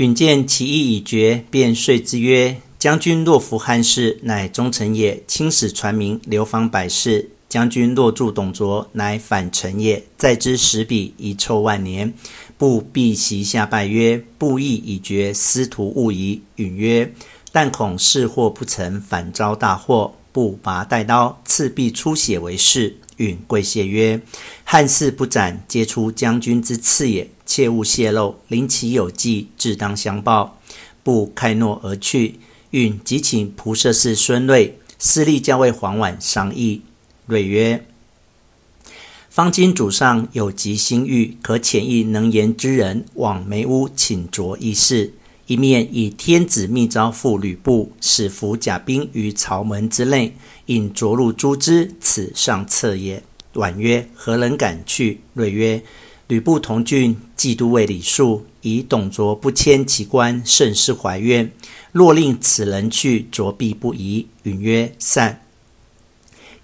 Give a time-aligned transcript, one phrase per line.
[0.00, 7.32] 允见其意已决，便遂之曰：“将军若服汉室，乃忠臣也；轻使传名，流芳百世。
[7.50, 10.02] 将军若助董卓，乃反臣也。
[10.16, 12.14] 在之十彼，遗臭万年。”
[12.56, 17.12] 不必席下拜曰：“布意已决，司徒勿疑。”允曰
[17.52, 22.96] ：“但恐事或不成，反遭大祸。”不拔带刀，刺必出血为誓。
[23.16, 24.20] 允跪谢曰
[24.64, 27.28] ：“汉室不斩，皆出将军之赐也。
[27.44, 30.58] 切勿泄露，临其有计，自当相报。”
[31.02, 32.36] 不开诺而去。
[32.70, 36.82] 允即请仆射使孙睿、司隶校尉黄琬商议。
[37.26, 37.84] 睿曰
[39.28, 45.12] ：“方今主上有急心欲，可遣一能言之人往梅屋请着议事。”
[45.50, 50.32] 一面以天子密诏付吕布，使伏甲兵于朝门之内，
[50.66, 51.92] 引着入诛之。
[52.00, 53.20] 此上策也。
[53.54, 55.82] 婉曰：“何人敢去？”睿曰
[56.28, 61.50] ：“吕布同郡骑都尉李肃，以董卓不迁其官，甚是怀怨。
[61.90, 65.42] 若令此人去，卓必不疑。”允曰：“善。”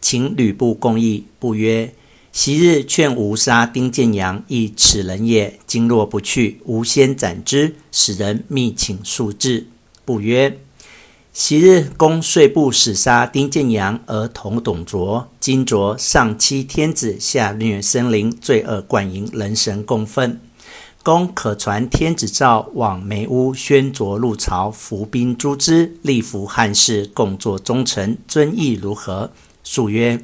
[0.01, 1.25] 请吕布共议。
[1.41, 1.93] 不曰：
[2.39, 5.59] 昔日劝吾杀丁建阳，亦此人也。
[5.67, 7.77] 今若不去，吾先斩之。
[7.91, 9.69] 使人密请速至。
[10.05, 10.59] 不曰：
[11.33, 15.31] 昔日公遂不使杀丁建阳，而同董卓。
[15.41, 20.39] 今卓上欺天子，下虐生灵，罪恶贯盈，人神共愤。
[21.03, 29.31] 公可传天子诏，往梅屋宣卓入朝，伏兵诛之，立扶汉室，共作忠臣，尊义如何？
[29.65, 30.23] 肃曰。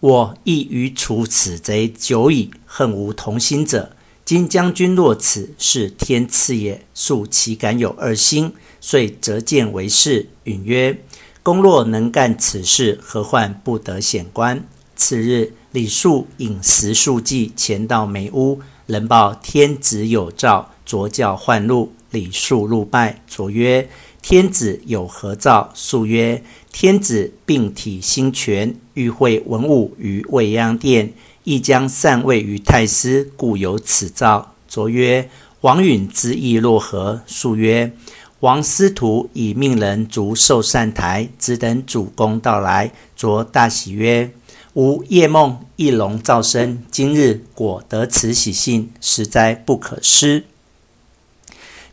[0.00, 3.92] 我亦于除此贼久矣，恨无同心者。
[4.26, 6.84] 今将军若此，是天赐也。
[6.94, 8.52] 庶岂敢有二心？
[8.80, 10.28] 遂折剑为誓。
[10.44, 11.00] 允曰
[11.42, 21.92] ：“公若能干此事，何患不得显官？”次日，李肃引十数骑前到梅屋，人报天子有诏，着教唤入。
[22.10, 23.88] 李肃入拜，卓曰
[24.22, 31.12] ：“天子有何诏？”肃曰：天子病体心全，欲会文武于未央殿，
[31.44, 34.54] 亦将禅位于太师，故有此诏。
[34.68, 35.28] 卓曰
[35.62, 37.92] ：“王允之意若何？”肃曰
[38.40, 44.30] ：“王司徒已命人逐寿善台，只等主公到来。”卓大喜曰
[44.74, 50.44] ：“吾夜梦一龙造身，今日果得此喜信，实在不可失。”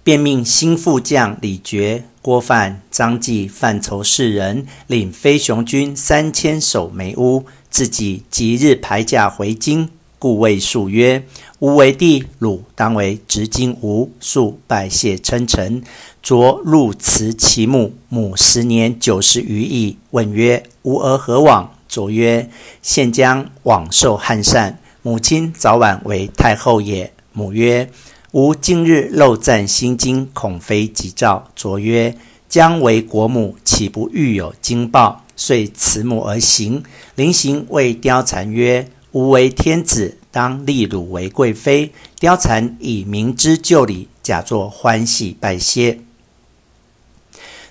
[0.04, 9.90] 便命新副将李傕、郭范、张济、范畴四人领飞熊军三千守梅屋，自己即日排驾回京。
[10.20, 11.24] 故谓肃曰
[11.60, 15.82] ：“吾为帝，汝当为执金吾。”肃拜谢称臣。
[16.22, 19.98] 卓入辞其母，母时年九十余矣。
[20.12, 22.50] 问曰：“吾儿何往？”卓曰
[22.82, 27.90] ：“现将往受汉禅，母亲早晚为太后也。”母曰。
[28.34, 31.52] 吾近日漏赞心经，恐非吉兆。
[31.56, 32.18] 卓曰
[32.50, 36.84] ：“将为国母，岂不欲有惊报？”遂辞母而行。
[37.14, 46.00] 临行，谓貂蝉曰：“吾为天子，当立汝为贵妃。”貂蝉以明知旧礼，假作欢喜拜谢。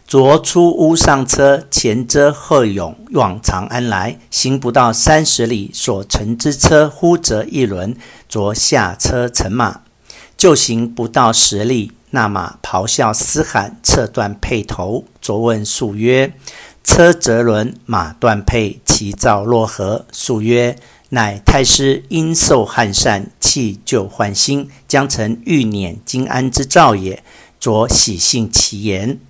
[0.07, 4.17] 卓出屋上车，前遮后拥，往长安来。
[4.31, 7.97] 行不到三十里，所乘之车忽折一轮，
[8.29, 9.81] 卓下车乘马。
[10.43, 15.05] 就行不到十里，那马咆哮嘶喊，掣断辔头。
[15.21, 16.35] 卓问肃曰
[16.83, 20.77] ：“车折轮，马断辔，其兆若何？”肃曰
[21.11, 27.23] ：“乃太师因受汉善，弃旧换新，将成欲輦京安之兆也。”
[27.61, 29.21] 卓喜信其言。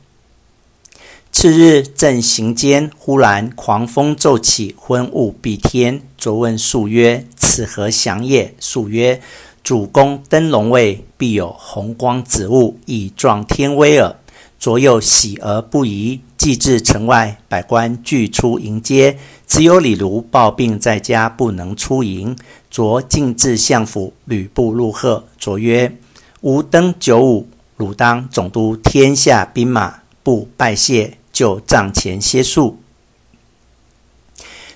[1.30, 6.00] 次日正行间，忽然狂风骤起，昏雾蔽天。
[6.16, 9.20] 卓问肃曰：“此何祥也？”肃曰：
[9.62, 14.16] 主公登龙位，必有红光紫雾，以壮天威耳。
[14.58, 16.20] 左右喜而不疑。
[16.36, 22.36] 既至城外，百官俱出迎接，只有李儒抱病在家，不能出迎。
[22.68, 25.24] 卓进至相府，吕布入贺。
[25.38, 25.96] 卓曰
[26.42, 27.46] ：“吾登九五，
[27.76, 32.81] 汝当总督天下兵马。”不拜谢，就帐前歇宿。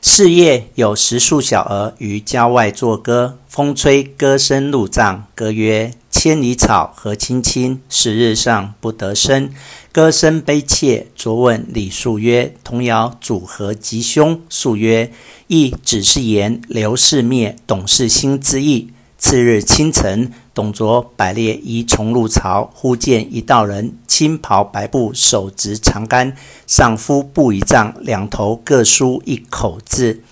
[0.08, 5.26] 是夜，有十数小儿于郊外作歌，风吹歌声入帐。
[5.34, 9.50] 歌曰：“千里草，何青青，十日上，不得生。”
[9.90, 11.08] 歌声悲切。
[11.16, 15.10] 卓问李肃曰：“童谣主何吉凶？”肃曰
[15.48, 26.36] ：“意只是言刘氏灭，董氏兴之意。”次日清晨，董卓摆列仪从入朝，忽见一道人，青袍白布，手执长杆，
[26.66, 30.22] 上敷布一丈，两头各书一口字。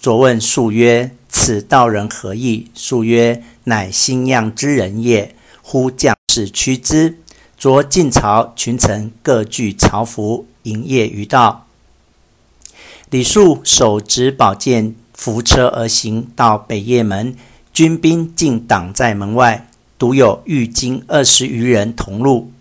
[0.00, 7.18] 卓问肃曰：“此道人何意？”肃曰：“乃新样之人也。”呼将士驱之。
[7.56, 11.66] 着晋朝群臣各具朝服，营业于道。
[13.08, 17.36] 李肃手执宝剑，扶车而行，到北驿门，
[17.72, 19.66] 军兵尽挡在门外，
[19.98, 22.52] 独有玉京二十余人同入。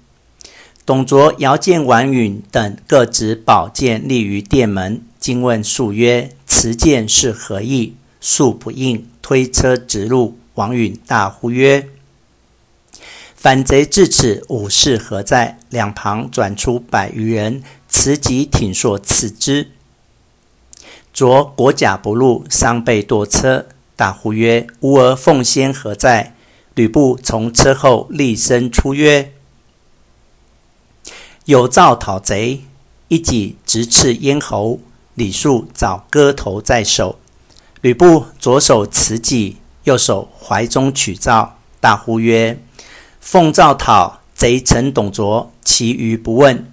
[0.85, 10.37] 董卓、姚建、王允等各执宝剑立于殿门，惊问肃曰：“此剑是何意？”肃不应，推车直入。
[10.55, 11.87] 王允大呼曰
[13.35, 19.71] ：“反贼至此，武士何在？”两旁转出百余人，持戟挺硕刺之。
[21.13, 23.67] 卓裹甲不入，伤背堕车，
[24.01, 26.33] 大呼曰：“吾儿奉先何在？”
[26.73, 29.31] 吕布从车后厉声出曰：
[31.45, 32.61] 有诏讨贼，
[33.09, 34.79] 一戟直刺咽喉。
[35.13, 37.19] 李肃早割头在手。
[37.81, 42.59] 吕布左手持戟，右手怀中取诏，大呼曰
[43.21, 46.65] ：“奉诏讨贼臣董卓，其余不问。”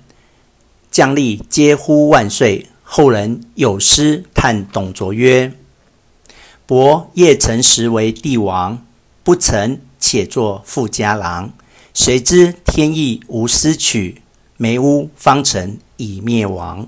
[0.90, 2.68] 将吏皆呼万岁。
[2.82, 5.52] 后人有诗叹董卓曰
[6.68, 8.84] ：“伯夜辰时为帝王，
[9.24, 11.50] 不曾且作富家郎。
[11.94, 14.20] 谁知天意无私取。”
[14.58, 16.86] 梅屋方成已灭亡。